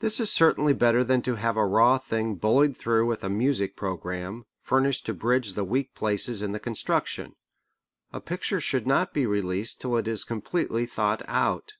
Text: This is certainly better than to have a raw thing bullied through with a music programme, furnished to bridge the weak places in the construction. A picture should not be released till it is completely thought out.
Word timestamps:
This 0.00 0.20
is 0.20 0.30
certainly 0.30 0.74
better 0.74 1.02
than 1.02 1.22
to 1.22 1.36
have 1.36 1.56
a 1.56 1.64
raw 1.64 1.96
thing 1.96 2.34
bullied 2.34 2.76
through 2.76 3.06
with 3.06 3.24
a 3.24 3.30
music 3.30 3.74
programme, 3.74 4.44
furnished 4.60 5.06
to 5.06 5.14
bridge 5.14 5.54
the 5.54 5.64
weak 5.64 5.94
places 5.94 6.42
in 6.42 6.52
the 6.52 6.60
construction. 6.60 7.32
A 8.12 8.20
picture 8.20 8.60
should 8.60 8.86
not 8.86 9.14
be 9.14 9.24
released 9.24 9.80
till 9.80 9.96
it 9.96 10.06
is 10.08 10.24
completely 10.24 10.84
thought 10.84 11.22
out. 11.26 11.72